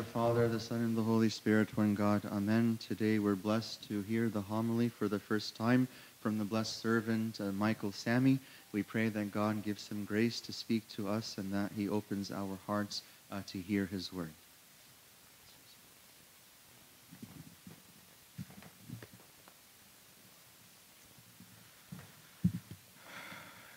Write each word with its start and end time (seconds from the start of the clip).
the 0.00 0.06
Father, 0.06 0.48
the 0.48 0.58
Son, 0.58 0.78
and 0.78 0.96
the 0.96 1.02
Holy 1.02 1.28
Spirit, 1.28 1.76
one 1.76 1.94
God. 1.94 2.22
Amen. 2.32 2.78
Today 2.80 3.18
we're 3.18 3.34
blessed 3.34 3.86
to 3.88 4.00
hear 4.00 4.30
the 4.30 4.40
homily 4.40 4.88
for 4.88 5.08
the 5.08 5.18
first 5.18 5.54
time 5.54 5.86
from 6.22 6.38
the 6.38 6.44
blessed 6.44 6.80
servant 6.80 7.38
uh, 7.38 7.52
Michael 7.52 7.90
Samy. 7.90 8.38
We 8.72 8.82
pray 8.82 9.10
that 9.10 9.30
God 9.30 9.62
gives 9.62 9.88
him 9.88 10.06
grace 10.06 10.40
to 10.40 10.54
speak 10.54 10.88
to 10.96 11.06
us 11.06 11.36
and 11.36 11.52
that 11.52 11.72
he 11.76 11.86
opens 11.86 12.30
our 12.30 12.56
hearts 12.66 13.02
uh, 13.30 13.42
to 13.48 13.58
hear 13.58 13.84
his 13.84 14.10
word. 14.10 14.30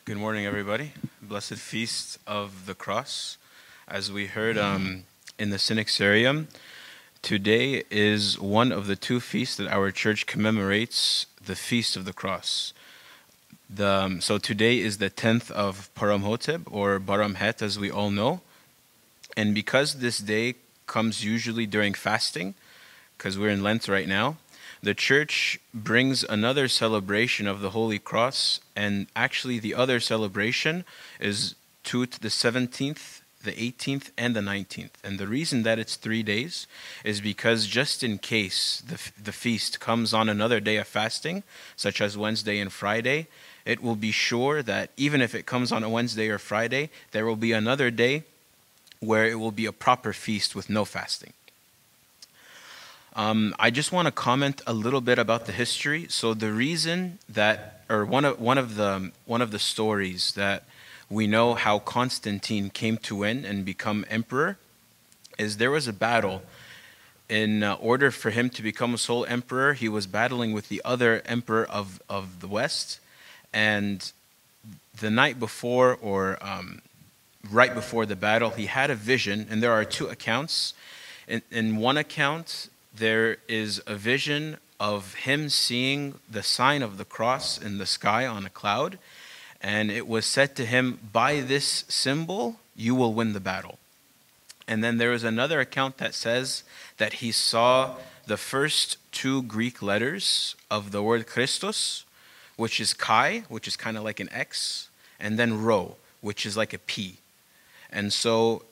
Good 0.06 0.18
morning, 0.18 0.46
everybody. 0.46 0.94
Blessed 1.22 1.56
Feast 1.56 2.18
of 2.26 2.66
the 2.66 2.76
Cross. 2.76 3.38
As 3.90 4.10
we 4.10 4.28
heard 4.28 4.58
um, 4.58 5.04
in 5.40 5.50
the 5.50 5.58
Synaxarium, 5.58 6.48
today 7.22 7.84
is 7.90 8.40
one 8.40 8.72
of 8.72 8.88
the 8.88 8.96
two 8.96 9.20
feasts 9.20 9.58
that 9.58 9.68
our 9.68 9.92
church 9.92 10.26
commemorates 10.26 11.26
the 11.44 11.56
Feast 11.56 11.96
of 11.96 12.06
the 12.06 12.14
Cross. 12.14 12.74
The, 13.70 13.88
um, 13.88 14.22
so 14.22 14.38
today 14.38 14.80
is 14.80 15.00
the 15.00 15.10
10th 15.10 15.50
of 15.52 15.90
Paramhotep, 15.96 16.64
or 16.70 17.00
Baramhet, 17.00 17.62
as 17.62 17.80
we 17.80 17.90
all 17.90 18.12
know. 18.12 18.42
And 19.36 19.56
because 19.56 19.96
this 19.96 20.20
day 20.20 20.56
comes 20.86 21.24
usually 21.26 21.66
during 21.66 21.94
fasting, 21.94 22.54
because 23.18 23.38
we're 23.38 23.50
in 23.50 23.64
Lent 23.64 23.88
right 23.88 24.08
now, 24.08 24.38
the 24.84 24.94
church 24.94 25.60
brings 25.74 26.24
another 26.26 26.68
celebration 26.68 27.48
of 27.48 27.62
the 27.62 27.72
Holy 27.72 28.00
Cross, 28.00 28.60
and 28.76 29.08
actually, 29.16 29.58
the 29.58 29.74
other 29.74 30.00
celebration 30.00 30.84
is 31.20 31.56
to 31.86 32.06
the 32.06 32.28
17th, 32.28 33.22
the 33.44 33.52
18th, 33.52 34.12
and 34.18 34.36
the 34.36 34.42
19th. 34.42 34.92
And 35.04 35.20
the 35.20 35.28
reason 35.28 35.64
that 35.64 35.80
it's 35.80 35.96
three 35.96 36.24
days 36.24 36.68
is 37.04 37.22
because 37.22 37.68
just 37.68 38.04
in 38.04 38.18
case 38.18 38.82
the, 38.86 39.00
the 39.22 39.32
feast 39.32 39.80
comes 39.80 40.14
on 40.14 40.30
another 40.30 40.60
day 40.60 40.78
of 40.78 40.88
fasting, 40.88 41.44
such 41.76 42.02
as 42.02 42.18
Wednesday 42.18 42.60
and 42.60 42.72
Friday, 42.72 43.28
it 43.66 43.82
will 43.82 43.96
be 43.96 44.12
sure 44.12 44.62
that 44.64 44.92
even 44.98 45.22
if 45.22 45.34
it 45.36 45.46
comes 45.46 45.72
on 45.72 45.84
a 45.84 45.90
Wednesday 45.90 46.30
or 46.30 46.38
Friday, 46.38 46.90
there 47.12 47.26
will 47.26 47.36
be 47.36 47.52
another 47.52 47.92
day 47.92 48.24
where 49.00 49.28
it 49.28 49.36
will 49.36 49.52
be 49.52 49.66
a 49.66 49.72
proper 49.72 50.14
feast 50.14 50.56
with 50.56 50.70
no 50.70 50.86
fasting. 50.86 51.34
Um, 53.16 53.54
I 53.60 53.70
just 53.70 53.92
want 53.92 54.08
to 54.08 54.12
comment 54.12 54.62
a 54.66 54.74
little 54.74 55.02
bit 55.02 55.20
about 55.20 55.46
the 55.46 55.52
history. 55.52 56.08
So 56.10 56.34
the 56.34 56.52
reason 56.52 57.20
that, 57.30 57.82
or 57.90 58.06
one 58.06 58.26
of 58.26 58.40
one 58.40 58.58
of 58.58 58.76
the 58.76 59.12
one 59.26 59.42
of 59.42 59.52
the 59.52 59.60
stories 59.60 60.34
that 60.34 60.64
we 61.10 61.28
know 61.28 61.54
how 61.54 61.80
Constantine 61.80 62.70
came 62.70 62.98
to 62.98 63.16
win 63.16 63.46
and 63.46 63.66
become 63.66 64.06
emperor, 64.10 64.58
is 65.38 65.58
there 65.58 65.72
was 65.72 65.88
a 65.88 65.94
battle. 65.94 66.42
In 67.30 67.64
uh, 67.64 67.76
order 67.76 68.12
for 68.12 68.30
him 68.30 68.50
to 68.52 68.62
become 68.62 68.94
a 68.94 68.98
sole 68.98 69.26
emperor, 69.26 69.74
he 69.74 69.90
was 69.90 70.08
battling 70.08 70.54
with 70.54 70.70
the 70.70 70.82
other 70.84 71.22
emperor 71.26 71.66
of 71.66 72.02
of 72.10 72.42
the 72.42 72.48
West, 72.48 73.00
and 73.54 74.12
the 75.00 75.10
night 75.10 75.40
before, 75.40 75.98
or 76.02 76.38
um, 76.42 76.82
right 77.50 77.74
before 77.74 78.06
the 78.06 78.16
battle, 78.16 78.52
he 78.52 78.68
had 78.68 78.90
a 78.90 78.96
vision, 78.96 79.48
and 79.50 79.62
there 79.62 79.72
are 79.72 79.86
two 79.86 80.08
accounts. 80.08 80.74
In, 81.28 81.42
in 81.52 81.78
one 81.78 81.98
account, 81.98 82.70
there 82.96 83.38
is 83.48 83.82
a 83.88 83.96
vision 83.96 84.58
of 84.80 85.14
him 85.16 85.50
seeing 85.50 86.20
the 86.30 86.44
sign 86.44 86.82
of 86.82 86.98
the 86.98 87.06
cross 87.06 87.58
in 87.58 87.78
the 87.78 87.86
sky 87.86 88.26
on 88.26 88.46
a 88.46 88.50
cloud. 88.50 89.00
And 89.64 89.90
it 89.90 90.08
was 90.08 90.26
said 90.26 90.56
to 90.58 90.66
him, 90.66 91.00
By 91.14 91.40
this 91.40 91.86
symbol, 91.88 92.60
you 92.76 92.94
will 92.94 93.14
win 93.14 93.32
the 93.34 93.40
battle. 93.40 93.80
And 94.68 94.84
then 94.84 94.98
there 94.98 95.14
is 95.14 95.24
another 95.24 95.62
account 95.62 95.98
that 95.98 96.14
says 96.14 96.64
that 96.98 97.14
he 97.14 97.32
saw 97.32 97.96
the 98.28 98.38
first 98.38 98.98
two 99.12 99.44
Greek 99.44 99.82
letters 99.82 100.56
of 100.70 100.92
the 100.92 101.02
word 101.02 101.28
Christos, 101.28 102.06
which 102.56 102.80
is 102.80 102.94
chi, 102.94 103.44
which 103.50 103.68
is 103.68 103.76
kind 103.76 103.98
of 103.98 104.04
like 104.04 104.20
an 104.20 104.32
X, 104.32 104.90
and 105.20 105.40
then 105.40 105.64
rho, 105.64 105.96
which 106.22 106.46
is 106.46 106.56
like 106.56 106.74
a 106.74 106.78
P. 106.80 107.18
And 107.92 108.12
so 108.12 108.64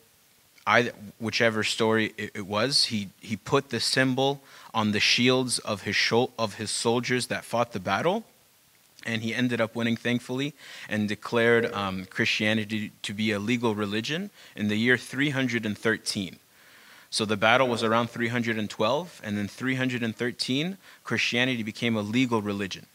I, 0.65 0.91
whichever 1.19 1.63
story 1.63 2.13
it, 2.17 2.31
it, 2.35 2.47
was, 2.47 2.85
he, 2.85 3.09
he 3.19 3.35
put 3.35 3.69
the 3.69 3.79
symbol 3.79 4.41
on 4.73 4.91
the 4.91 4.99
shields 4.99 5.59
of 5.59 5.83
his, 5.83 5.97
of 6.37 6.55
his 6.55 6.71
soldiers 6.71 7.27
that 7.27 7.43
fought 7.43 7.73
the 7.73 7.79
battle. 7.79 8.23
And 9.05 9.21
he 9.21 9.33
ended 9.33 9.59
up 9.59 9.75
winning, 9.75 9.97
thankfully, 9.97 10.53
and 10.87 11.07
declared 11.07 11.73
um, 11.73 12.05
Christianity 12.05 12.91
to 13.01 13.13
be 13.13 13.31
a 13.31 13.39
legal 13.39 13.75
religion 13.75 14.29
in 14.55 14.67
the 14.67 14.75
year 14.75 14.97
313. 14.97 16.39
So 17.09 17.25
the 17.25 17.35
battle 17.35 17.67
was 17.67 17.83
around 17.83 18.09
312, 18.09 19.21
and 19.23 19.37
then 19.37 19.47
313, 19.47 20.77
Christianity 21.03 21.61
became 21.61 21.97
a 21.97 22.01
legal 22.01 22.41
religion. 22.41 22.85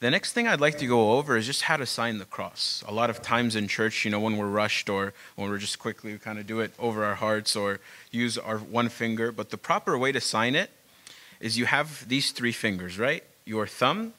The 0.00 0.10
next 0.10 0.32
thing 0.32 0.46
I'd 0.46 0.60
like 0.60 0.76
to 0.78 0.86
go 0.86 1.12
over 1.12 1.34
is 1.38 1.46
just 1.46 1.62
how 1.62 1.78
to 1.78 1.86
sign 1.86 2.18
the 2.18 2.26
cross. 2.26 2.84
A 2.86 2.92
lot 2.92 3.08
of 3.08 3.22
times 3.22 3.56
in 3.56 3.68
church, 3.68 4.04
you 4.04 4.10
know, 4.10 4.20
when 4.20 4.36
we're 4.36 4.48
rushed 4.48 4.90
or 4.90 5.14
when 5.36 5.48
we're 5.48 5.56
just 5.56 5.78
quickly 5.78 6.12
we 6.12 6.18
kind 6.18 6.38
of 6.38 6.46
do 6.46 6.60
it 6.60 6.72
over 6.78 7.06
our 7.06 7.14
hearts 7.14 7.56
or 7.56 7.80
use 8.10 8.36
our 8.36 8.58
one 8.58 8.90
finger, 8.90 9.32
but 9.32 9.48
the 9.48 9.56
proper 9.56 9.96
way 9.96 10.12
to 10.12 10.20
sign 10.20 10.54
it 10.54 10.70
is 11.40 11.56
you 11.56 11.64
have 11.64 12.06
these 12.06 12.32
three 12.32 12.52
fingers, 12.52 12.98
right? 12.98 13.24
Your 13.46 13.66
thumb, 13.66 14.12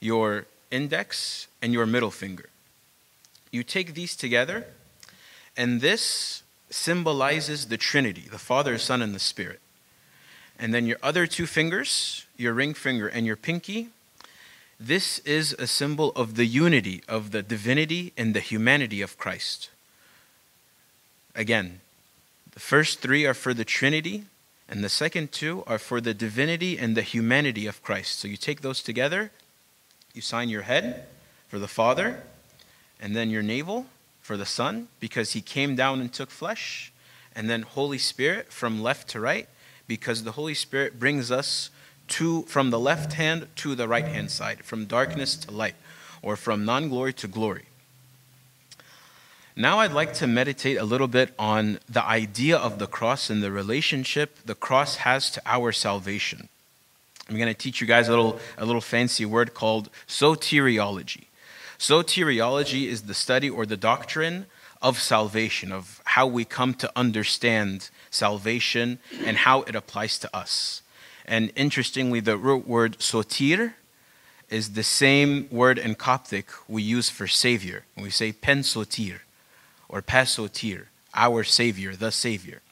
your 0.00 0.46
index, 0.70 1.46
and 1.62 1.72
your 1.72 1.86
middle 1.86 2.10
finger. 2.10 2.48
You 3.50 3.62
take 3.62 3.94
these 3.94 4.14
together, 4.16 4.66
and 5.56 5.80
this 5.80 6.42
symbolizes 6.70 7.66
the 7.66 7.78
Trinity 7.78 8.26
the 8.30 8.38
Father, 8.38 8.78
Son, 8.78 9.02
and 9.02 9.14
the 9.14 9.18
Spirit. 9.18 9.60
And 10.58 10.74
then 10.74 10.86
your 10.86 10.98
other 11.02 11.26
two 11.26 11.46
fingers, 11.46 12.26
your 12.36 12.52
ring 12.52 12.74
finger 12.74 13.08
and 13.08 13.24
your 13.24 13.36
pinky, 13.36 13.88
this 14.80 15.18
is 15.20 15.54
a 15.54 15.66
symbol 15.66 16.12
of 16.14 16.36
the 16.36 16.46
unity 16.46 17.02
of 17.08 17.30
the 17.30 17.42
divinity 17.42 18.12
and 18.16 18.34
the 18.34 18.40
humanity 18.40 19.02
of 19.02 19.18
Christ. 19.18 19.70
Again, 21.34 21.80
the 22.52 22.60
first 22.60 23.00
three 23.00 23.26
are 23.26 23.34
for 23.34 23.54
the 23.54 23.64
Trinity, 23.64 24.24
and 24.68 24.84
the 24.84 24.88
second 24.88 25.32
two 25.32 25.64
are 25.66 25.78
for 25.78 26.00
the 26.00 26.14
divinity 26.14 26.78
and 26.78 26.96
the 26.96 27.02
humanity 27.02 27.66
of 27.66 27.82
Christ. 27.82 28.18
So 28.18 28.28
you 28.28 28.36
take 28.36 28.60
those 28.60 28.82
together, 28.82 29.30
you 30.18 30.22
sign 30.22 30.48
your 30.48 30.62
head 30.62 31.06
for 31.46 31.60
the 31.60 31.68
Father, 31.68 32.24
and 33.00 33.14
then 33.14 33.30
your 33.30 33.40
navel 33.40 33.86
for 34.20 34.36
the 34.36 34.44
Son, 34.44 34.88
because 34.98 35.32
he 35.32 35.40
came 35.40 35.76
down 35.76 36.00
and 36.00 36.12
took 36.12 36.28
flesh, 36.28 36.92
and 37.36 37.48
then 37.48 37.62
Holy 37.62 37.98
Spirit 37.98 38.52
from 38.52 38.82
left 38.82 39.06
to 39.10 39.20
right, 39.20 39.48
because 39.86 40.24
the 40.24 40.32
Holy 40.32 40.54
Spirit 40.54 40.98
brings 40.98 41.30
us 41.30 41.70
to, 42.08 42.42
from 42.42 42.70
the 42.70 42.80
left 42.80 43.12
hand 43.12 43.46
to 43.54 43.76
the 43.76 43.86
right 43.86 44.06
hand 44.06 44.32
side, 44.32 44.64
from 44.64 44.86
darkness 44.86 45.36
to 45.36 45.52
light, 45.52 45.76
or 46.20 46.34
from 46.34 46.64
non 46.64 46.88
glory 46.88 47.12
to 47.12 47.28
glory. 47.28 47.66
Now, 49.54 49.78
I'd 49.78 49.92
like 49.92 50.14
to 50.14 50.26
meditate 50.26 50.78
a 50.78 50.84
little 50.84 51.06
bit 51.06 51.32
on 51.38 51.78
the 51.88 52.04
idea 52.04 52.56
of 52.56 52.80
the 52.80 52.88
cross 52.88 53.30
and 53.30 53.40
the 53.40 53.52
relationship 53.52 54.36
the 54.44 54.56
cross 54.56 54.96
has 54.96 55.30
to 55.30 55.42
our 55.46 55.70
salvation. 55.70 56.48
I'm 57.28 57.36
going 57.36 57.48
to 57.48 57.54
teach 57.54 57.80
you 57.80 57.86
guys 57.86 58.08
a 58.08 58.10
little, 58.10 58.40
a 58.56 58.64
little 58.64 58.80
fancy 58.80 59.26
word 59.26 59.52
called 59.52 59.90
soteriology. 60.06 61.24
Soteriology 61.78 62.86
is 62.86 63.02
the 63.02 63.14
study 63.14 63.50
or 63.50 63.66
the 63.66 63.76
doctrine 63.76 64.46
of 64.80 64.98
salvation, 64.98 65.72
of 65.72 66.00
how 66.04 66.26
we 66.26 66.44
come 66.44 66.72
to 66.74 66.90
understand 66.96 67.90
salvation 68.10 68.98
and 69.24 69.36
how 69.38 69.62
it 69.62 69.74
applies 69.74 70.18
to 70.20 70.36
us. 70.36 70.82
And 71.26 71.52
interestingly, 71.54 72.20
the 72.20 72.36
root 72.36 72.66
word 72.66 72.98
sotir 72.98 73.74
is 74.48 74.72
the 74.72 74.82
same 74.82 75.46
word 75.50 75.78
in 75.78 75.94
Coptic 75.94 76.46
we 76.66 76.82
use 76.82 77.10
for 77.10 77.26
Savior. 77.26 77.84
When 77.94 78.04
we 78.04 78.10
say 78.10 78.32
pen 78.32 78.60
sotir 78.60 79.20
or 79.88 80.00
pasotir, 80.00 80.86
our 81.14 81.44
Savior, 81.44 81.94
the 81.94 82.10
Savior. 82.10 82.62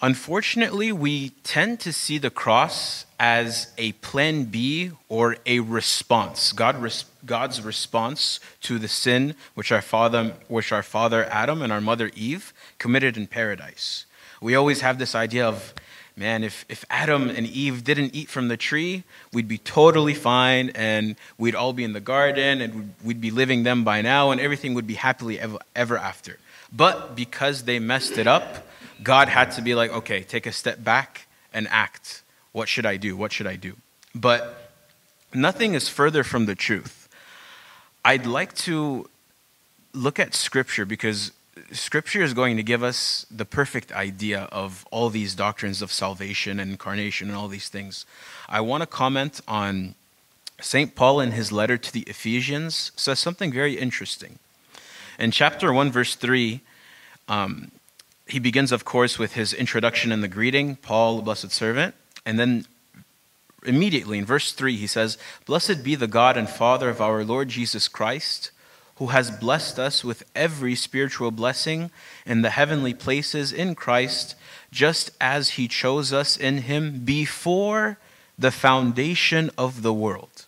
Unfortunately, 0.00 0.92
we 0.92 1.30
tend 1.42 1.80
to 1.80 1.92
see 1.92 2.18
the 2.18 2.30
cross 2.30 3.04
as 3.18 3.72
a 3.76 3.92
plan 3.92 4.44
B 4.44 4.92
or 5.08 5.38
a 5.44 5.58
response. 5.58 6.52
God 6.52 6.80
res- 6.80 7.04
God's 7.26 7.62
response 7.62 8.38
to 8.62 8.78
the 8.78 8.86
sin 8.86 9.34
which 9.54 9.72
our 9.72 9.82
father, 9.82 10.34
which 10.46 10.70
our 10.70 10.84
father 10.84 11.24
Adam 11.24 11.62
and 11.62 11.72
our 11.72 11.80
mother 11.80 12.12
Eve 12.14 12.52
committed 12.78 13.16
in 13.16 13.26
paradise. 13.26 14.06
We 14.40 14.54
always 14.54 14.82
have 14.82 15.00
this 15.00 15.16
idea 15.16 15.44
of 15.44 15.74
man, 16.18 16.42
if, 16.42 16.64
if 16.68 16.84
Adam 16.90 17.30
and 17.30 17.46
Eve 17.46 17.84
didn't 17.84 18.14
eat 18.14 18.28
from 18.28 18.48
the 18.48 18.56
tree, 18.56 19.04
we'd 19.32 19.48
be 19.48 19.58
totally 19.58 20.14
fine 20.14 20.70
and 20.74 21.16
we'd 21.38 21.54
all 21.54 21.72
be 21.72 21.84
in 21.84 21.92
the 21.92 22.00
garden 22.00 22.60
and 22.60 22.94
we'd 23.04 23.20
be 23.20 23.30
living 23.30 23.62
them 23.62 23.84
by 23.84 24.02
now 24.02 24.30
and 24.30 24.40
everything 24.40 24.74
would 24.74 24.86
be 24.86 24.94
happily 24.94 25.38
ever, 25.38 25.58
ever 25.76 25.96
after. 25.96 26.38
But 26.72 27.14
because 27.14 27.62
they 27.62 27.78
messed 27.78 28.18
it 28.18 28.26
up, 28.26 28.66
God 29.02 29.28
had 29.28 29.52
to 29.52 29.62
be 29.62 29.74
like, 29.74 29.92
okay, 29.92 30.22
take 30.22 30.46
a 30.46 30.52
step 30.52 30.82
back 30.82 31.26
and 31.54 31.68
act. 31.68 32.22
What 32.52 32.68
should 32.68 32.84
I 32.84 32.96
do? 32.96 33.16
What 33.16 33.32
should 33.32 33.46
I 33.46 33.56
do? 33.56 33.76
But 34.14 34.70
nothing 35.32 35.74
is 35.74 35.88
further 35.88 36.24
from 36.24 36.46
the 36.46 36.54
truth. 36.54 37.08
I'd 38.04 38.26
like 38.26 38.54
to 38.56 39.08
look 39.92 40.18
at 40.18 40.34
scripture 40.34 40.84
because 40.84 41.32
Scripture 41.72 42.22
is 42.22 42.34
going 42.34 42.56
to 42.56 42.62
give 42.62 42.82
us 42.82 43.26
the 43.30 43.44
perfect 43.44 43.92
idea 43.92 44.48
of 44.52 44.86
all 44.90 45.10
these 45.10 45.34
doctrines 45.34 45.82
of 45.82 45.92
salvation 45.92 46.58
and 46.60 46.70
incarnation 46.70 47.28
and 47.28 47.36
all 47.36 47.48
these 47.48 47.68
things. 47.68 48.06
I 48.48 48.60
want 48.60 48.82
to 48.82 48.86
comment 48.86 49.40
on 49.46 49.94
St. 50.60 50.94
Paul 50.94 51.20
in 51.20 51.32
his 51.32 51.52
letter 51.52 51.78
to 51.78 51.92
the 51.92 52.02
Ephesians 52.02 52.92
says 52.96 53.18
something 53.18 53.52
very 53.52 53.78
interesting. 53.78 54.38
In 55.18 55.30
chapter 55.30 55.72
1, 55.72 55.90
verse 55.92 56.14
3, 56.14 56.60
um, 57.28 57.70
he 58.26 58.38
begins, 58.38 58.72
of 58.72 58.84
course, 58.84 59.18
with 59.18 59.34
his 59.34 59.52
introduction 59.52 60.12
and 60.12 60.22
the 60.22 60.28
greeting, 60.28 60.76
Paul, 60.76 61.16
the 61.16 61.22
blessed 61.22 61.50
servant. 61.50 61.94
And 62.26 62.38
then 62.38 62.66
immediately 63.64 64.18
in 64.18 64.24
verse 64.24 64.52
3, 64.52 64.76
he 64.76 64.86
says, 64.86 65.18
Blessed 65.46 65.82
be 65.82 65.94
the 65.94 66.06
God 66.06 66.36
and 66.36 66.48
Father 66.48 66.88
of 66.88 67.00
our 67.00 67.24
Lord 67.24 67.48
Jesus 67.48 67.88
Christ 67.88 68.50
who 68.98 69.06
has 69.08 69.30
blessed 69.30 69.78
us 69.78 70.04
with 70.04 70.24
every 70.34 70.74
spiritual 70.74 71.30
blessing 71.30 71.90
in 72.26 72.42
the 72.42 72.50
heavenly 72.50 72.92
places 72.92 73.52
in 73.52 73.74
Christ, 73.74 74.34
just 74.72 75.10
as 75.20 75.50
he 75.50 75.68
chose 75.68 76.12
us 76.12 76.36
in 76.36 76.58
him 76.58 77.04
before 77.04 77.98
the 78.36 78.50
foundation 78.50 79.50
of 79.56 79.82
the 79.82 79.92
world, 79.92 80.46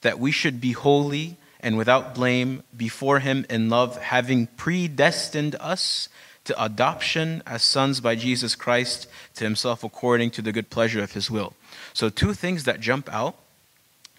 that 0.00 0.18
we 0.18 0.32
should 0.32 0.60
be 0.60 0.72
holy 0.72 1.36
and 1.60 1.76
without 1.76 2.14
blame 2.14 2.62
before 2.76 3.20
him 3.20 3.46
in 3.48 3.68
love, 3.68 3.96
having 3.98 4.48
predestined 4.48 5.54
us 5.60 6.08
to 6.44 6.62
adoption 6.62 7.42
as 7.46 7.62
sons 7.62 8.00
by 8.00 8.14
Jesus 8.14 8.56
Christ 8.56 9.06
to 9.34 9.44
himself 9.44 9.84
according 9.84 10.30
to 10.32 10.42
the 10.42 10.52
good 10.52 10.70
pleasure 10.70 11.02
of 11.02 11.12
his 11.12 11.30
will. 11.30 11.52
So, 11.92 12.08
two 12.08 12.32
things 12.32 12.64
that 12.64 12.80
jump 12.80 13.12
out. 13.12 13.36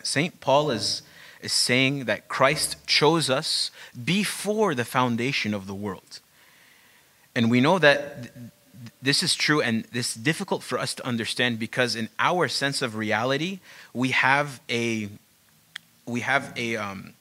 St. 0.01 0.39
Paul 0.39 0.71
is 0.71 1.01
is 1.41 1.53
saying 1.53 2.05
that 2.05 2.27
Christ 2.27 2.85
chose 2.85 3.29
us 3.29 3.71
before 4.03 4.75
the 4.75 4.85
foundation 4.85 5.53
of 5.53 5.67
the 5.67 5.73
world. 5.73 6.19
And 7.35 7.49
we 7.49 7.61
know 7.61 7.79
that 7.79 8.23
th- 8.23 8.33
this 9.01 9.23
is 9.23 9.35
true 9.35 9.61
and 9.61 9.85
this 9.85 10.15
is 10.15 10.21
difficult 10.21 10.63
for 10.63 10.77
us 10.77 10.93
to 10.95 11.05
understand 11.05 11.59
because 11.59 11.95
in 11.95 12.09
our 12.19 12.47
sense 12.47 12.81
of 12.81 12.95
reality, 12.95 13.59
we 13.93 14.09
have 14.09 14.59
a 14.69 15.09
we 16.05 16.21
have 16.21 16.51
a 16.57 16.75
um, 16.75 17.13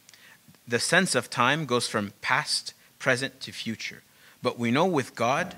the 0.67 0.79
sense 0.79 1.14
of 1.14 1.31
time 1.31 1.67
goes 1.67 1.88
from 1.88 2.12
past, 2.21 2.75
present 2.99 3.41
to 3.41 3.53
future. 3.53 4.03
But 4.43 4.59
we 4.59 4.71
know 4.71 4.87
with 4.87 5.14
God, 5.14 5.55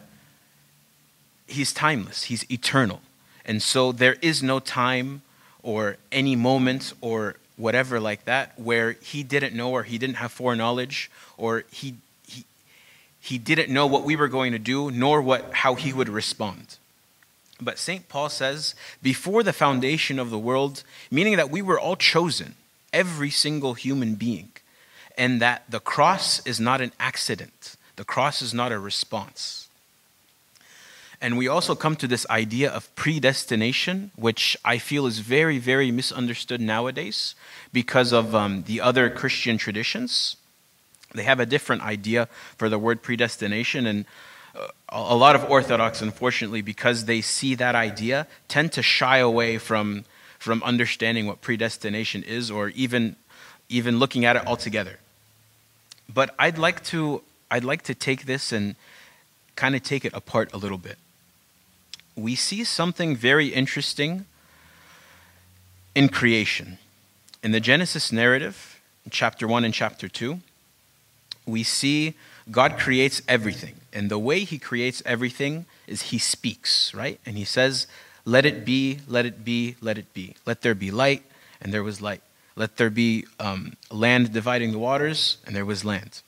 He's 1.47 1.73
timeless, 1.73 2.25
He's 2.25 2.51
eternal. 2.51 3.01
And 3.45 3.63
so 3.63 3.93
there 3.93 4.17
is 4.21 4.43
no 4.43 4.61
time 4.61 5.23
or 5.63 5.97
any 6.13 6.37
moment 6.37 6.93
or 7.01 7.37
whatever 7.61 8.01
like 8.01 8.25
that, 8.25 8.59
where 8.59 8.93
he 8.93 9.23
didn't 9.23 9.55
know 9.55 9.71
or 9.71 9.83
he 9.83 9.99
didn't 9.99 10.17
have 10.17 10.33
foreknowledge 10.33 11.11
or 11.37 11.65
he, 11.71 11.95
he, 12.27 12.45
he 13.21 13.39
didn't 13.39 13.73
know 13.73 13.87
what 13.87 14.05
we 14.05 14.17
were 14.17 14.29
going 14.29 14.53
to 14.53 14.59
do 14.59 14.91
nor 14.91 15.21
what, 15.23 15.53
how 15.53 15.75
he 15.75 15.93
would 15.93 16.09
respond. 16.09 16.77
But 17.61 17.79
St. 17.79 18.09
Paul 18.09 18.29
says, 18.29 18.75
before 19.03 19.43
the 19.43 19.53
foundation 19.53 20.19
of 20.19 20.31
the 20.31 20.39
world, 20.39 20.83
meaning 21.11 21.37
that 21.37 21.51
we 21.51 21.61
were 21.61 21.79
all 21.79 21.97
chosen, 21.97 22.55
every 22.93 23.31
single 23.31 23.75
human 23.75 24.15
being, 24.15 24.51
and 25.19 25.41
that 25.43 25.65
the 25.69 25.81
cross 25.81 26.45
is 26.47 26.59
not 26.59 26.81
an 26.81 26.93
accident, 26.99 27.77
the 27.97 28.05
cross 28.05 28.41
is 28.41 28.55
not 28.55 28.73
a 28.73 28.79
response. 28.79 29.69
And 31.23 31.37
we 31.37 31.49
also 31.49 31.75
come 31.75 31.97
to 31.97 32.09
this 32.09 32.27
idea 32.31 32.71
of 32.71 32.95
predestination, 32.97 34.11
which 34.17 34.57
I 34.65 34.79
feel 34.79 35.07
is 35.07 35.19
very, 35.19 35.59
very 35.59 35.91
misunderstood 35.91 36.63
nowadays 36.63 37.35
because 37.75 38.13
of 38.13 38.35
um, 38.35 38.65
the 38.67 38.81
other 38.81 39.11
Christian 39.11 39.59
traditions. 39.59 40.37
They 41.15 41.25
have 41.25 41.39
a 41.39 41.45
different 41.45 41.83
idea 41.83 42.27
for 42.57 42.71
the 42.71 42.79
word 42.79 43.03
predestination. 43.03 43.87
And 43.87 44.07
uh, 44.57 44.69
a 44.89 45.15
lot 45.15 45.37
of 45.37 45.45
Orthodox, 45.51 46.01
unfortunately, 46.01 46.63
because 46.63 47.05
they 47.05 47.21
see 47.21 47.55
that 47.57 47.75
idea, 47.75 48.27
tend 48.49 48.73
to 48.73 48.83
shy 48.83 49.19
away 49.19 49.59
from, 49.59 50.07
from 50.39 50.63
understanding 50.63 51.27
what 51.27 51.43
predestination 51.43 52.23
is 52.23 52.51
or 52.51 52.71
even, 52.71 53.17
even 53.69 53.99
looking 53.99 54.25
at 54.25 54.37
it 54.37 54.47
altogether. 54.47 54.99
But 56.13 56.35
I'd 56.39 56.57
like 56.57 56.83
to, 56.85 57.23
I'd 57.51 57.65
like 57.65 57.83
to 57.83 57.95
take 57.95 58.25
this 58.25 58.53
and 58.53 58.75
kind 59.55 59.75
of 59.75 59.83
take 59.83 60.07
it 60.07 60.15
apart 60.15 60.55
a 60.55 60.57
little 60.57 60.79
bit 60.79 60.97
we 62.17 62.35
see 62.35 62.65
something 62.65 63.17
very 63.17 63.49
interesting 63.49 64.27
in 65.95 66.09
creation. 66.09 66.79
In 67.43 67.53
the 67.53 67.61
Genesis 67.61 68.13
narrative, 68.13 68.81
chapter 69.11 69.49
1 69.49 69.65
and 69.65 69.73
chapter 69.73 70.09
2, 70.09 70.41
we 71.47 71.63
see 71.63 72.15
God 72.51 72.79
creates 72.79 73.23
everything. 73.29 73.75
And 73.93 74.11
the 74.11 74.19
way 74.19 74.41
he 74.41 74.59
creates 74.59 75.03
everything 75.05 75.67
is 75.87 76.03
he 76.03 76.19
speaks, 76.19 76.95
right? 76.95 77.19
And 77.27 77.37
he 77.37 77.45
says, 77.45 77.87
Let 78.25 78.47
it 78.47 78.65
be, 78.65 79.01
let 79.09 79.27
it 79.27 79.45
be, 79.45 79.77
let 79.81 79.99
it 79.99 80.13
be. 80.15 80.37
Let 80.47 80.63
there 80.63 80.75
be 80.75 80.91
light, 80.91 81.23
and 81.61 81.73
there 81.73 81.83
was 81.83 82.01
light. 82.01 82.23
Let 82.57 82.77
there 82.77 82.91
be 82.91 83.27
um, 83.39 83.75
land 83.91 84.33
dividing 84.33 84.73
the 84.73 84.79
waters, 84.79 85.39
and 85.47 85.57
there 85.57 85.65
was 85.65 85.85
land. 85.85 86.23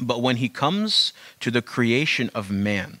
But 0.00 0.22
when 0.22 0.36
he 0.36 0.48
comes 0.48 1.12
to 1.40 1.50
the 1.50 1.62
creation 1.62 2.30
of 2.34 2.50
man, 2.50 3.00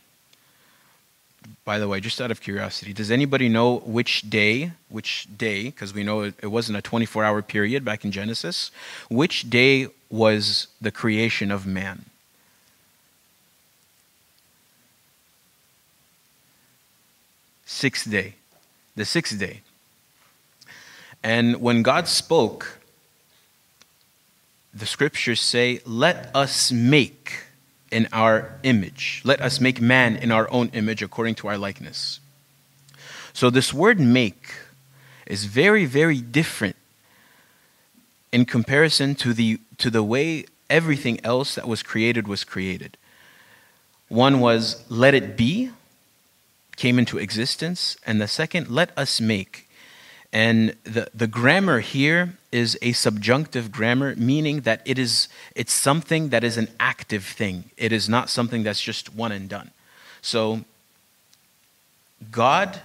by 1.64 1.78
the 1.78 1.88
way, 1.88 2.00
just 2.00 2.20
out 2.20 2.30
of 2.30 2.40
curiosity, 2.40 2.92
does 2.92 3.10
anybody 3.10 3.48
know 3.48 3.78
which 3.78 4.28
day, 4.28 4.72
which 4.88 5.26
day, 5.36 5.64
because 5.64 5.94
we 5.94 6.02
know 6.02 6.22
it, 6.22 6.46
wasn't 6.46 6.76
a 6.78 6.82
24 6.82 7.24
hour 7.24 7.42
period 7.42 7.84
back 7.84 8.04
in 8.04 8.10
Genesis, 8.10 8.70
which 9.08 9.48
day 9.48 9.88
was 10.10 10.68
the 10.80 10.90
creation 10.90 11.50
of 11.50 11.66
man? 11.66 12.06
Sixth 17.66 18.10
day. 18.10 18.34
The 18.94 19.04
sixth 19.04 19.38
day. 19.38 19.62
And 21.22 21.60
when 21.60 21.82
God 21.82 22.06
spoke, 22.06 22.78
the 24.72 24.86
scriptures 24.86 25.40
say, 25.40 25.80
Let 25.86 26.30
us 26.34 26.70
make 26.70 27.43
in 27.94 28.08
our 28.12 28.58
image. 28.64 29.22
Let 29.24 29.40
us 29.40 29.60
make 29.60 29.80
man 29.80 30.16
in 30.16 30.32
our 30.32 30.50
own 30.50 30.68
image 30.72 31.00
according 31.00 31.36
to 31.36 31.48
our 31.48 31.56
likeness. 31.56 32.18
So, 33.32 33.50
this 33.50 33.72
word 33.72 34.00
make 34.00 34.52
is 35.26 35.44
very, 35.44 35.84
very 35.86 36.20
different 36.20 36.74
in 38.32 38.46
comparison 38.46 39.14
to 39.14 39.32
the, 39.32 39.60
to 39.78 39.90
the 39.90 40.02
way 40.02 40.44
everything 40.68 41.24
else 41.24 41.54
that 41.54 41.68
was 41.68 41.84
created 41.84 42.26
was 42.26 42.42
created. 42.42 42.96
One 44.08 44.40
was, 44.40 44.84
let 44.90 45.14
it 45.14 45.36
be, 45.36 45.70
came 46.76 46.98
into 46.98 47.18
existence, 47.18 47.96
and 48.04 48.20
the 48.20 48.26
second, 48.26 48.70
let 48.70 48.90
us 48.98 49.20
make. 49.20 49.68
And 50.34 50.74
the, 50.82 51.08
the 51.14 51.28
grammar 51.28 51.78
here 51.78 52.36
is 52.50 52.76
a 52.82 52.90
subjunctive 52.90 53.70
grammar, 53.70 54.16
meaning 54.16 54.62
that 54.62 54.82
it 54.84 54.98
is 54.98 55.28
it's 55.54 55.72
something 55.72 56.30
that 56.30 56.42
is 56.42 56.56
an 56.56 56.68
active 56.80 57.24
thing. 57.24 57.70
It 57.76 57.92
is 57.92 58.08
not 58.08 58.28
something 58.28 58.64
that's 58.64 58.82
just 58.82 59.14
one 59.14 59.30
and 59.30 59.48
done. 59.48 59.70
So 60.22 60.64
God 62.32 62.80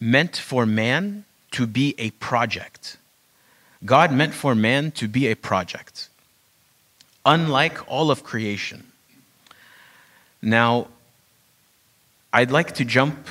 meant 0.00 0.34
for 0.34 0.64
man 0.64 1.26
to 1.50 1.66
be 1.66 1.94
a 1.98 2.10
project. 2.12 2.96
God 3.84 4.10
meant 4.10 4.32
for 4.32 4.54
man 4.54 4.92
to 4.92 5.06
be 5.08 5.26
a 5.26 5.34
project, 5.34 6.08
unlike 7.26 7.86
all 7.86 8.10
of 8.10 8.24
creation. 8.24 8.92
Now, 10.40 10.88
I'd 12.32 12.50
like 12.50 12.74
to 12.76 12.84
jump 12.86 13.28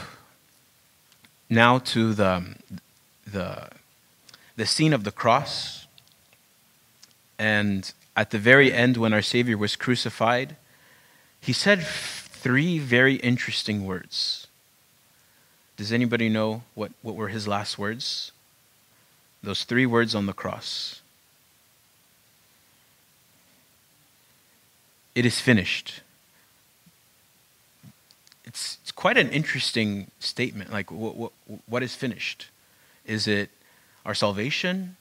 now 1.50 1.80
to 1.80 2.14
the, 2.14 2.56
the 3.26 3.70
the 4.58 4.66
scene 4.66 4.92
of 4.92 5.06
the 5.06 5.12
cross. 5.12 5.86
And 7.40 7.94
at 8.16 8.32
the 8.32 8.40
very 8.40 8.74
end, 8.74 8.98
when 8.98 9.14
our 9.14 9.22
Savior 9.22 9.58
was 9.58 9.76
crucified, 9.76 10.58
he 11.40 11.54
said 11.54 11.82
three 11.84 12.80
very 12.80 13.16
interesting 13.16 13.86
words. 13.86 14.48
Does 15.78 15.94
anybody 15.94 16.28
know 16.28 16.64
what, 16.74 16.92
what 17.04 17.16
were 17.16 17.28
his 17.30 17.48
last 17.48 17.78
words? 17.78 18.32
Those 19.44 19.64
three 19.64 19.86
words 19.86 20.16
on 20.16 20.26
the 20.26 20.34
cross. 20.34 21.02
It 25.14 25.26
is 25.26 25.40
finished. 25.40 26.02
It's, 28.44 28.80
quite 29.08 29.18
an 29.18 29.30
interesting 29.30 30.12
statement. 30.20 30.70
Like, 30.70 30.92
what, 30.92 31.16
what, 31.16 31.32
what 31.66 31.82
is 31.82 31.96
finished? 31.96 32.48
Is 33.06 33.26
it 33.26 33.50
our 34.06 34.14
salvation? 34.14 34.98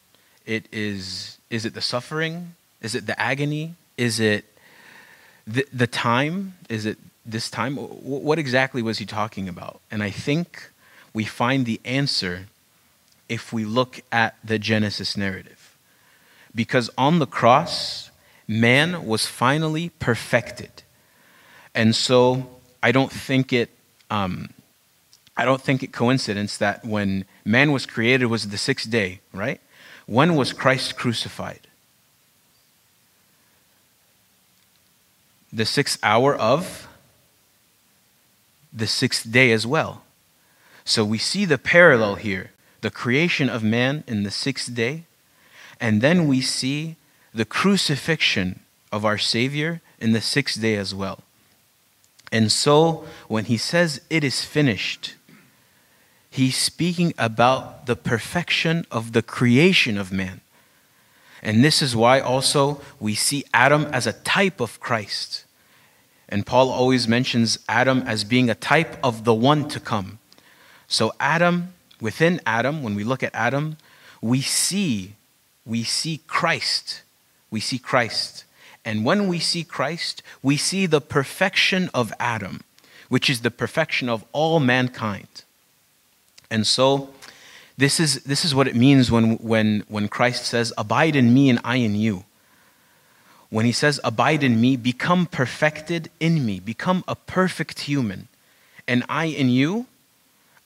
It 0.46 0.68
is, 0.70 1.38
is 1.50 1.64
it 1.64 1.75
the 1.75 1.80
suffering? 1.80 2.54
Is 2.80 2.94
it 2.94 3.08
the 3.08 3.20
agony? 3.20 3.75
Is 3.96 4.20
it 4.20 4.44
the, 5.44 5.66
the 5.72 5.88
time? 5.88 6.54
Is 6.68 6.86
it 6.86 6.98
this 7.25 7.50
time? 7.50 7.75
What 7.75 8.38
exactly 8.38 8.80
was 8.80 8.98
he 8.98 9.06
talking 9.06 9.48
about? 9.48 9.80
And 9.90 10.04
I 10.04 10.10
think 10.10 10.70
we 11.12 11.25
find 11.25 11.66
the 11.66 11.80
answer 11.84 12.46
if 13.28 13.52
we 13.52 13.64
look 13.64 14.02
at 14.12 14.36
the 14.44 14.60
Genesis 14.60 15.16
narrative. 15.16 15.76
Because 16.54 16.90
on 16.96 17.18
the 17.18 17.26
cross, 17.26 18.12
man 18.46 19.04
was 19.04 19.26
finally 19.26 19.88
perfected. 19.98 20.84
And 21.75 21.92
so 21.92 22.48
I 22.84 22.92
don't 22.92 23.10
think 23.10 23.52
it, 23.52 23.70
um, 24.10 24.50
I 25.36 25.44
don't 25.44 25.60
think 25.60 25.82
it 25.82 25.92
coincidence 25.92 26.56
that 26.58 26.84
when 26.84 27.25
man 27.44 27.72
was 27.72 27.86
created 27.86 28.26
was 28.26 28.48
the 28.48 28.58
sixth 28.58 28.90
day, 28.90 29.20
right? 29.32 29.60
When 30.06 30.34
was 30.34 30.52
Christ 30.52 30.96
crucified? 30.96 31.60
The 35.52 35.66
sixth 35.66 35.98
hour 36.02 36.34
of 36.34 36.88
the 38.72 38.86
sixth 38.86 39.30
day 39.30 39.52
as 39.52 39.66
well. 39.66 40.02
So 40.84 41.04
we 41.04 41.18
see 41.18 41.44
the 41.44 41.58
parallel 41.58 42.16
here 42.16 42.52
the 42.82 42.90
creation 42.90 43.48
of 43.48 43.64
man 43.64 44.04
in 44.06 44.22
the 44.22 44.30
sixth 44.30 44.72
day, 44.72 45.04
and 45.80 46.00
then 46.00 46.28
we 46.28 46.40
see 46.40 46.94
the 47.34 47.44
crucifixion 47.44 48.60
of 48.92 49.04
our 49.04 49.18
Savior 49.18 49.80
in 49.98 50.12
the 50.12 50.20
sixth 50.20 50.60
day 50.60 50.76
as 50.76 50.94
well. 50.94 51.25
And 52.33 52.50
so 52.50 53.04
when 53.28 53.45
he 53.45 53.56
says 53.56 54.00
it 54.11 54.25
is 54.25 54.45
finished, 54.45 55.14
he's 56.30 56.56
speaking 56.56 57.14
about 57.18 57.87
the 57.87 57.97
perfection 57.97 58.85
of 58.90 59.12
the 59.12 59.23
creation 59.23 59.97
of 59.97 60.12
man. 60.12 60.40
And 61.42 61.62
this 61.62 61.80
is 61.80 61.95
why 61.95 62.21
also 62.21 62.80
we 62.99 63.14
see 63.14 63.45
Adam 63.54 63.85
as 63.92 64.06
a 64.06 64.12
type 64.12 64.61
of 64.61 64.80
Christ. 64.80 65.45
And 66.28 66.45
Paul 66.45 66.71
always 66.71 67.06
mentions 67.06 67.59
Adam 67.68 68.02
as 68.06 68.25
being 68.25 68.50
a 68.50 68.54
type 68.54 68.99
of 69.02 69.25
the 69.25 69.35
one 69.35 69.68
to 69.68 69.78
come. 69.78 70.18
So 70.88 71.12
Adam, 71.21 71.75
within 72.00 72.40
Adam, 72.45 72.83
when 72.83 72.95
we 72.95 73.04
look 73.04 73.23
at 73.23 73.35
Adam, 73.35 73.76
we 74.21 74.40
see 74.40 75.14
we 75.66 75.83
see 75.83 76.21
Christ. 76.28 77.02
We 77.50 77.61
see 77.61 77.78
Christ. 77.78 78.45
And 78.86 79.04
when 79.04 79.28
we 79.28 79.38
see 79.38 79.64
Christ, 79.64 80.22
we 80.42 80.56
see 80.56 80.86
the 80.86 81.02
perfection 81.02 81.90
of 81.92 82.12
Adam, 82.18 82.62
which 83.10 83.28
is 83.28 83.42
the 83.42 83.50
perfection 83.50 84.08
of 84.08 84.24
all 84.32 84.60
mankind. 84.60 85.42
And 86.50 86.66
so 86.66 87.10
this 87.76 88.00
is 88.00 88.22
this 88.22 88.44
is 88.44 88.54
what 88.54 88.68
it 88.68 88.76
means 88.76 89.10
when 89.10 89.34
when 89.36 89.84
when 89.88 90.08
Christ 90.08 90.46
says, 90.46 90.72
"Abide 90.78 91.16
in 91.16 91.34
me 91.34 91.50
and 91.50 91.60
I 91.64 91.76
in 91.76 91.94
you." 91.96 92.24
when 93.50 93.64
he 93.64 93.72
says, 93.72 94.00
Abide 94.04 94.42
in 94.42 94.60
me, 94.60 94.76
become 94.76 95.26
perfected 95.26 96.10
in 96.20 96.44
me, 96.44 96.60
become 96.60 97.04
a 97.06 97.14
perfect 97.14 97.80
human, 97.80 98.28
and 98.88 99.04
I 99.08 99.26
in 99.26 99.48
you, 99.48 99.86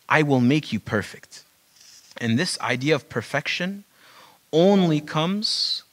I 0.08 0.22
will 0.22 0.40
make 0.40 0.72
you 0.72 0.80
perfect. 0.80 1.44
And 2.16 2.38
this 2.38 2.58
idea 2.60 2.94
of 2.94 3.08
perfection 3.08 3.84
only 4.52 5.00
comes 5.00 5.84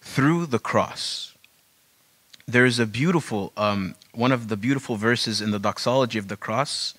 through 0.00 0.46
the 0.46 0.58
cross. 0.58 1.29
There's 2.50 2.80
a 2.80 2.86
beautiful, 2.86 3.52
um, 3.56 3.94
one 4.12 4.32
of 4.32 4.48
the 4.48 4.56
beautiful 4.56 4.96
verses 4.96 5.40
in 5.40 5.52
the 5.52 5.60
doxology 5.60 6.18
of 6.18 6.26
the 6.26 6.36
cross. 6.36 6.94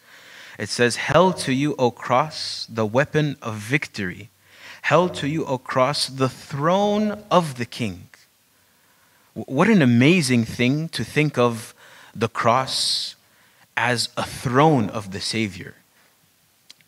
It 0.58 0.70
says, 0.70 0.96
Held 0.96 1.36
to 1.40 1.52
you, 1.52 1.76
O 1.78 1.92
cross, 1.92 2.66
the 2.70 2.86
weapon 2.86 3.36
of 3.42 3.56
victory. 3.56 4.30
Held 4.84 5.14
to 5.16 5.28
you, 5.28 5.46
O 5.46 5.58
cross, 5.58 6.08
the 6.08 6.30
throne 6.30 7.22
of 7.30 7.58
the 7.58 7.66
king. 7.66 8.08
What 9.34 9.68
an 9.68 9.82
amazing 9.82 10.46
thing 10.46 10.88
to 10.90 11.04
think 11.04 11.38
of 11.38 11.74
the 12.16 12.30
cross 12.30 13.16
as 13.76 14.08
a 14.16 14.24
throne 14.24 14.90
of 14.90 15.12
the 15.12 15.20
Savior. 15.20 15.76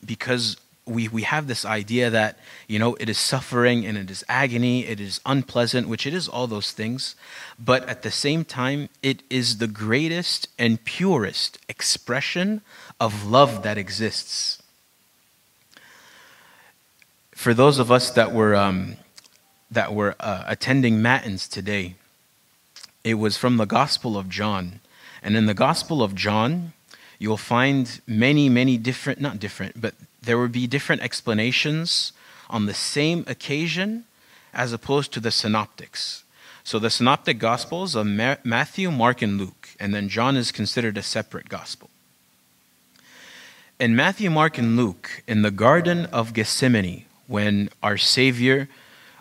Because 0.05 0.55
we, 0.85 1.07
we 1.07 1.23
have 1.23 1.47
this 1.47 1.65
idea 1.65 2.09
that, 2.09 2.37
you 2.67 2.77
know, 2.77 2.95
it 2.95 3.09
is 3.09 3.17
suffering 3.17 3.85
and 3.85 3.97
it 3.97 4.11
is 4.11 4.23
agony, 4.27 4.85
it 4.85 4.99
is 4.99 5.21
unpleasant, 5.25 5.87
which 5.87 6.05
it 6.05 6.13
is 6.13 6.27
all 6.27 6.47
those 6.47 6.71
things. 6.71 7.15
But 7.57 7.87
at 7.87 8.01
the 8.01 8.11
same 8.11 8.43
time, 8.43 8.89
it 9.01 9.23
is 9.29 9.57
the 9.57 9.67
greatest 9.67 10.49
and 10.59 10.83
purest 10.83 11.57
expression 11.69 12.61
of 12.99 13.25
love 13.25 13.63
that 13.63 13.77
exists. 13.77 14.61
For 17.31 17.53
those 17.53 17.79
of 17.79 17.91
us 17.91 18.11
that 18.11 18.33
were, 18.33 18.55
um, 18.55 18.97
that 19.71 19.93
were 19.93 20.15
uh, 20.19 20.43
attending 20.47 21.01
Matins 21.01 21.47
today, 21.47 21.95
it 23.03 23.15
was 23.15 23.37
from 23.37 23.57
the 23.57 23.65
Gospel 23.65 24.17
of 24.17 24.29
John. 24.29 24.79
And 25.21 25.37
in 25.37 25.45
the 25.45 25.53
Gospel 25.53 26.03
of 26.03 26.13
John, 26.13 26.73
you'll 27.19 27.37
find 27.37 28.01
many, 28.05 28.49
many 28.49 28.77
different, 28.77 29.21
not 29.21 29.39
different, 29.39 29.79
but 29.79 29.93
there 30.23 30.37
would 30.37 30.51
be 30.51 30.67
different 30.67 31.01
explanations 31.01 32.13
on 32.49 32.65
the 32.65 32.73
same 32.73 33.23
occasion 33.27 34.05
as 34.53 34.73
opposed 34.73 35.11
to 35.13 35.19
the 35.19 35.31
synoptics. 35.31 36.23
So 36.63 36.79
the 36.79 36.89
synoptic 36.89 37.39
gospels 37.39 37.95
are 37.95 38.05
Matthew, 38.05 38.89
Mark, 38.89 39.21
and 39.21 39.37
Luke, 39.37 39.69
and 39.79 39.93
then 39.93 40.07
John 40.07 40.37
is 40.37 40.51
considered 40.51 40.97
a 40.97 41.03
separate 41.03 41.49
gospel. 41.49 41.89
In 43.79 43.95
Matthew, 43.95 44.29
Mark, 44.29 44.57
and 44.57 44.77
Luke, 44.77 45.23
in 45.27 45.41
the 45.41 45.51
Garden 45.51 46.05
of 46.05 46.33
Gethsemane, 46.33 47.05
when 47.27 47.69
our 47.81 47.97
Savior 47.97 48.69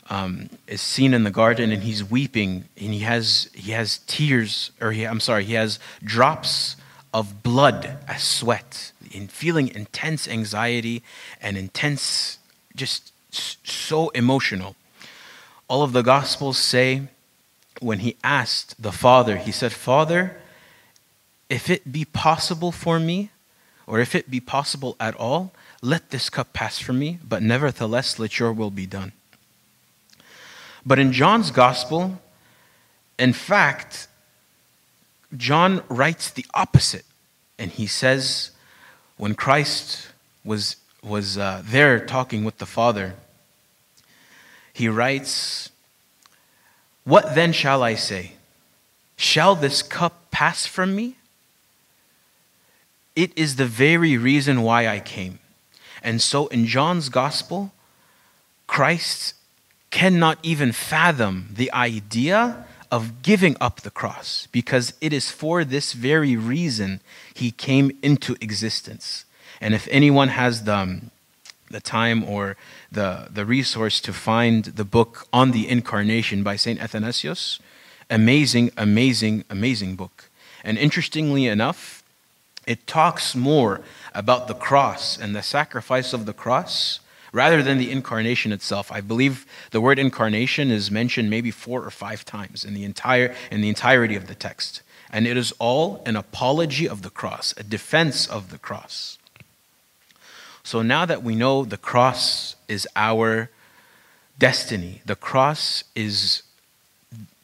um, 0.09 0.50
is 0.66 0.80
seen 0.80 1.14
in 1.14 1.25
the 1.25 1.30
garden 1.30 1.73
and 1.73 1.82
he's 1.82 2.04
weeping 2.04 2.64
and 2.76 2.92
he 2.92 3.00
has, 3.00 3.49
he 3.54 3.73
has 3.73 3.99
tears, 4.06 4.71
or 4.80 4.92
he, 4.92 5.04
I'm 5.04 5.21
sorry, 5.21 5.44
he 5.44 5.54
has 5.54 5.78
drops 6.04 6.76
of 7.12 7.42
blood 7.42 7.99
as 8.09 8.23
sweat, 8.23 8.92
in 9.11 9.28
feeling 9.28 9.69
intense 9.69 10.26
anxiety 10.26 11.02
and 11.40 11.57
intense, 11.57 12.38
just 12.75 13.12
so 13.31 14.09
emotional. 14.11 14.76
All 15.69 15.83
of 15.83 15.92
the 15.92 16.02
Gospels 16.02 16.59
say 16.59 17.02
when 17.81 18.00
he 18.00 18.16
asked 18.23 18.81
the 18.81 18.92
Father, 18.92 19.37
he 19.37 19.52
said, 19.52 19.73
Father, 19.73 20.37
if 21.49 21.69
it 21.69 21.92
be 21.92 22.04
possible 22.04 22.73
for 22.73 22.99
me, 22.99 23.31
or 23.87 24.00
if 24.00 24.14
it 24.14 24.31
be 24.31 24.40
possible 24.40 24.97
at 25.00 25.14
all, 25.16 25.52
let 25.83 26.11
this 26.11 26.31
cup 26.31 26.52
pass 26.52 26.78
from 26.78 26.99
me, 26.99 27.19
but 27.28 27.42
nevertheless 27.42 28.19
let 28.19 28.38
your 28.38 28.52
will 28.52 28.71
be 28.71 28.87
done. 28.87 29.12
But 30.87 30.99
in 30.99 31.12
John's 31.12 31.50
gospel, 31.50 32.21
in 33.19 33.33
fact, 33.33 34.09
John 35.37 35.83
writes 35.89 36.31
the 36.31 36.47
opposite. 36.55 37.05
And 37.59 37.71
he 37.71 37.87
says, 37.87 38.51
when 39.17 39.35
Christ 39.35 40.09
was, 40.45 40.77
was 41.03 41.39
uh, 41.39 41.62
there 41.65 42.05
talking 42.05 42.45
with 42.45 42.59
the 42.59 42.67
Father, 42.67 43.15
he 44.73 44.89
writes, 44.89 45.71
What 47.05 47.35
then 47.35 47.53
shall 47.53 47.83
I 47.83 47.95
say? 47.95 48.33
Shall 49.17 49.55
this 49.55 49.83
cup 49.83 50.31
pass 50.31 50.67
from 50.67 50.97
me? 50.97 51.17
It 53.15 53.31
is 53.37 53.57
the 53.57 53.67
very 53.67 54.17
reason 54.17 54.62
why 54.62 54.89
I 54.89 54.99
came. 54.99 55.39
And 56.03 56.21
so 56.21 56.47
in 56.49 56.67
John's 56.67 57.09
gospel, 57.09 57.73
Christ 58.67 59.35
cannot 59.91 60.39
even 60.43 60.73
fathom 60.73 61.49
the 61.55 61.71
idea 61.73 62.67
of 62.93 63.23
giving 63.23 63.57
up 63.59 63.81
the 63.81 63.91
cross 63.91 64.47
because 64.53 64.93
it 65.01 65.15
is 65.15 65.31
for 65.31 65.65
this 65.65 65.95
very 65.95 66.37
reason 66.37 67.01
he 67.33 67.51
came 67.51 67.91
into 68.03 68.37
existence. 68.43 69.25
And 69.63 69.73
if 69.75 69.89
anyone 69.91 70.29
has 70.29 70.65
the, 70.65 70.77
um, 70.77 71.11
the 71.71 71.81
time 71.81 72.23
or 72.23 72.59
the, 72.93 73.29
the 73.31 73.47
resource 73.47 73.99
to 74.03 74.13
find 74.13 74.67
the 74.67 74.85
book 74.85 75.27
on 75.33 75.53
the 75.53 75.67
incarnation 75.69 76.43
by 76.43 76.57
St. 76.57 76.79
Athanasius, 76.79 77.59
amazing, 78.11 78.71
amazing, 78.77 79.45
amazing 79.49 79.97
book. 79.97 80.29
And 80.63 80.77
interestingly 80.77 81.47
enough, 81.47 82.03
it 82.67 82.87
talks 82.87 83.35
more 83.35 83.81
about 84.15 84.49
the 84.49 84.55
cross 84.55 85.19
and 85.19 85.35
the 85.35 85.43
sacrifice 85.43 86.13
of 86.13 86.27
the 86.27 86.35
cross 86.35 87.01
rather 87.33 87.62
than 87.62 87.79
the 87.79 87.91
incarnation 87.91 88.53
itself. 88.53 88.93
I 88.93 89.01
believe 89.01 89.47
the 89.71 89.81
word 89.81 89.99
incarnation 89.99 90.71
is 90.71 90.91
mentioned 90.91 91.31
maybe 91.31 91.51
four 91.51 91.83
or 91.83 91.91
five 91.91 92.25
times 92.25 92.65
in 92.65 92.75
the 92.75 92.85
entire 92.85 93.35
in 93.51 93.62
the 93.62 93.69
entirety 93.69 94.15
of 94.15 94.27
the 94.27 94.35
text. 94.35 94.83
And 95.11 95.27
it 95.27 95.37
is 95.37 95.53
all 95.59 96.03
an 96.07 96.17
apology 96.17 96.89
of 96.89 97.03
the 97.03 97.11
cross, 97.11 97.55
a 97.57 97.62
defense 97.62 98.27
of 98.27 98.51
the 98.51 98.59
cross. 98.59 99.19
So 100.62 100.81
now 100.81 101.05
that 101.07 101.23
we 101.23 101.35
know 101.35 101.65
the 101.65 101.77
cross 101.77 102.57
is 102.69 102.87
our 102.95 103.51
destiny, 104.39 105.03
the 105.05 105.17
cross 105.17 105.85
is 105.95 106.43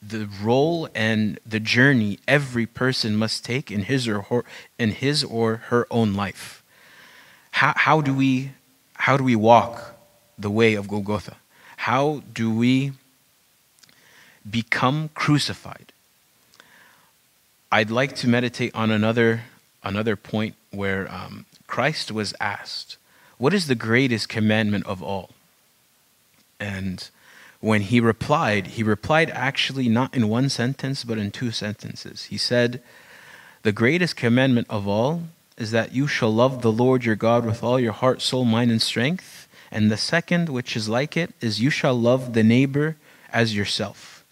the 0.01 0.29
role 0.41 0.89
and 0.95 1.39
the 1.45 1.61
journey 1.61 2.19
every 2.27 2.65
person 2.65 3.17
must 3.17 3.45
take 3.45 3.71
in 3.71 3.83
his 3.83 4.07
or 4.07 4.23
her, 4.23 4.45
in 4.79 4.93
his 4.93 5.25
or 5.25 5.57
her 5.67 5.87
own 5.91 6.15
life. 6.15 6.63
How, 7.53 7.75
how 7.77 8.01
do 8.01 8.15
we 8.15 8.53
how 9.09 9.17
do 9.17 9.25
we 9.25 9.35
walk 9.35 9.95
the 10.39 10.51
way 10.51 10.75
of 10.75 10.87
Golgotha? 10.87 11.37
How 11.79 12.23
do 12.35 12.55
we 12.55 12.93
become 14.51 15.09
crucified? 15.15 15.95
I'd 17.73 17.91
like 17.91 18.15
to 18.17 18.29
meditate 18.29 18.75
on 18.75 18.91
another, 18.91 19.45
another 19.83 20.15
point 20.15 20.57
where 20.73 21.11
um, 21.11 21.47
Christ 21.67 22.13
was 22.13 22.35
asked, 22.39 22.99
What 23.39 23.55
is 23.55 23.67
the 23.67 23.75
greatest 23.75 24.29
commandment 24.29 24.85
of 24.85 25.03
all? 25.03 25.31
And 26.61 27.09
when 27.61 27.81
he 27.81 28.01
replied, 28.01 28.67
he 28.77 28.83
replied 28.83 29.31
actually 29.31 29.89
not 29.89 30.15
in 30.15 30.29
one 30.29 30.51
sentence, 30.51 31.03
but 31.03 31.17
in 31.17 31.31
two 31.31 31.51
sentences. 31.51 32.25
He 32.25 32.37
said, 32.37 32.83
The 33.63 33.73
greatest 33.73 34.17
commandment 34.17 34.67
of 34.69 34.87
all 34.87 35.23
is 35.59 35.73
that 35.73 35.93
you 35.93 36.07
shall 36.07 36.33
love 36.33 36.63
the 36.63 36.73
Lord 36.73 37.05
your 37.05 37.17
God 37.17 37.45
with 37.45 37.63
all 37.63 37.81
your 37.81 37.93
heart, 37.93 38.23
soul, 38.23 38.45
mind, 38.45 38.71
and 38.71 38.81
strength. 38.81 39.49
And 39.71 39.91
the 39.91 39.97
second, 39.97 40.49
which 40.49 40.77
is 40.77 40.89
like 40.89 41.17
it, 41.17 41.35
is 41.41 41.61
you 41.61 41.69
shall 41.69 41.95
love 41.95 42.33
the 42.33 42.45
neighbor 42.45 42.97
as 43.31 43.55
yourself. 43.55 44.25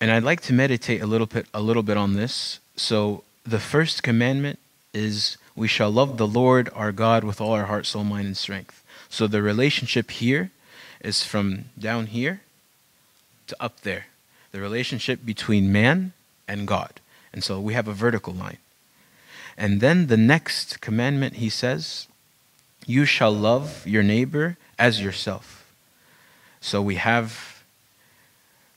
And 0.00 0.10
I'd 0.10 0.22
like 0.22 0.42
to 0.42 0.52
meditate 0.52 1.00
a 1.00 1.06
little 1.06 1.26
bit 1.26 1.46
a 1.54 1.62
little 1.62 1.82
bit 1.82 1.96
on 1.96 2.12
this. 2.12 2.60
So 2.76 3.24
the 3.44 3.58
first 3.58 4.02
commandment 4.02 4.58
is 4.92 5.38
we 5.56 5.66
shall 5.66 5.90
love 5.90 6.18
the 6.18 6.26
Lord 6.26 6.68
our 6.74 6.92
God 6.92 7.24
with 7.24 7.40
all 7.40 7.52
our 7.52 7.64
heart, 7.64 7.86
soul, 7.86 8.04
mind, 8.04 8.26
and 8.26 8.36
strength. 8.36 8.84
So 9.08 9.26
the 9.26 9.40
relationship 9.40 10.10
here 10.10 10.50
is 11.00 11.24
from 11.24 11.66
down 11.78 12.06
here 12.08 12.42
to 13.46 13.56
up 13.58 13.80
there. 13.80 14.06
The 14.52 14.60
relationship 14.60 15.24
between 15.24 15.72
man 15.72 16.12
and 16.46 16.68
God. 16.68 17.00
And 17.36 17.44
so 17.44 17.60
we 17.60 17.74
have 17.74 17.86
a 17.86 17.92
vertical 17.92 18.32
line. 18.32 18.56
And 19.58 19.82
then 19.82 20.06
the 20.06 20.16
next 20.16 20.80
commandment, 20.80 21.34
he 21.34 21.50
says, 21.50 22.08
You 22.86 23.04
shall 23.04 23.30
love 23.30 23.86
your 23.86 24.02
neighbor 24.02 24.56
as 24.78 25.02
yourself. 25.02 25.70
So 26.62 26.80
we 26.80 26.94
have, 26.94 27.62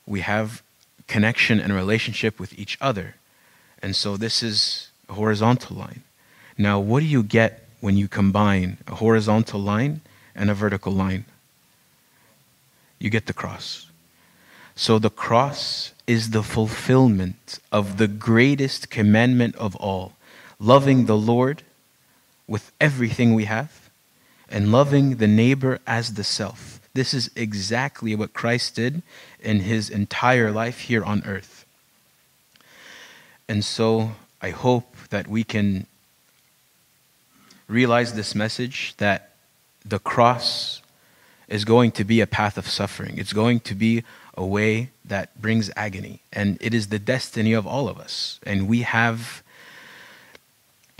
we 0.06 0.20
have 0.20 0.62
connection 1.06 1.58
and 1.58 1.72
relationship 1.72 2.38
with 2.38 2.58
each 2.58 2.76
other. 2.82 3.14
And 3.80 3.96
so 3.96 4.18
this 4.18 4.42
is 4.42 4.90
a 5.08 5.14
horizontal 5.14 5.76
line. 5.76 6.02
Now, 6.58 6.78
what 6.78 7.00
do 7.00 7.06
you 7.06 7.22
get 7.22 7.66
when 7.80 7.96
you 7.96 8.08
combine 8.08 8.76
a 8.86 8.96
horizontal 8.96 9.58
line 9.58 10.02
and 10.34 10.50
a 10.50 10.54
vertical 10.54 10.92
line? 10.92 11.24
You 12.98 13.08
get 13.08 13.24
the 13.24 13.32
cross. 13.32 13.89
So 14.80 14.98
the 14.98 15.10
cross 15.10 15.92
is 16.06 16.30
the 16.30 16.42
fulfillment 16.42 17.58
of 17.70 17.98
the 17.98 18.08
greatest 18.08 18.88
commandment 18.88 19.54
of 19.56 19.76
all 19.76 20.14
loving 20.58 21.04
the 21.04 21.18
Lord 21.18 21.62
with 22.48 22.72
everything 22.80 23.34
we 23.34 23.44
have 23.44 23.90
and 24.48 24.72
loving 24.72 25.16
the 25.16 25.26
neighbor 25.26 25.80
as 25.86 26.14
the 26.14 26.24
self. 26.24 26.80
This 26.94 27.12
is 27.12 27.30
exactly 27.36 28.14
what 28.14 28.32
Christ 28.32 28.74
did 28.76 29.02
in 29.38 29.60
his 29.60 29.90
entire 29.90 30.50
life 30.50 30.78
here 30.78 31.04
on 31.04 31.24
earth. 31.26 31.66
And 33.50 33.62
so 33.62 34.12
I 34.40 34.48
hope 34.48 34.96
that 35.10 35.28
we 35.28 35.44
can 35.44 35.86
realize 37.68 38.14
this 38.14 38.34
message 38.34 38.94
that 38.96 39.34
the 39.84 39.98
cross 39.98 40.80
is 41.50 41.64
going 41.64 41.90
to 41.92 42.04
be 42.04 42.20
a 42.20 42.26
path 42.26 42.56
of 42.56 42.68
suffering. 42.68 43.18
It's 43.18 43.32
going 43.32 43.60
to 43.60 43.74
be 43.74 44.04
a 44.34 44.46
way 44.46 44.90
that 45.04 45.38
brings 45.40 45.70
agony. 45.76 46.22
And 46.32 46.56
it 46.60 46.72
is 46.72 46.88
the 46.88 46.98
destiny 46.98 47.52
of 47.52 47.66
all 47.66 47.88
of 47.88 47.98
us. 47.98 48.40
And 48.44 48.68
we 48.68 48.82
have 48.82 49.42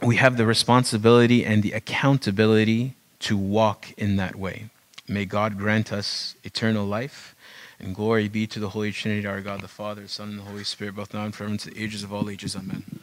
we 0.03 0.17
have 0.17 0.37
the 0.37 0.47
responsibility 0.47 1.45
and 1.45 1.63
the 1.63 1.73
accountability 1.73 2.95
to 3.21 3.37
walk 3.37 3.93
in 3.99 4.17
that 4.17 4.35
way. 4.35 4.71
May 5.07 5.27
God 5.27 5.59
grant 5.59 5.93
us 5.93 6.35
eternal 6.43 6.87
life. 6.87 7.35
And 7.79 7.95
glory 7.95 8.29
be 8.29 8.47
to 8.47 8.61
the 8.61 8.71
Holy 8.71 8.93
Trinity, 8.93 9.27
our 9.27 9.41
God, 9.41 9.63
the 9.63 9.69
Father, 9.69 10.07
Son, 10.07 10.29
and 10.31 10.39
the 10.39 10.43
Holy 10.43 10.65
Spirit, 10.65 10.97
both 10.97 11.15
now 11.15 11.25
and 11.25 11.35
forever, 11.35 11.53
into 11.53 11.71
the 11.71 11.83
ages 11.83 12.03
of 12.03 12.13
all 12.13 12.29
ages. 12.29 12.55
Amen. 12.55 13.01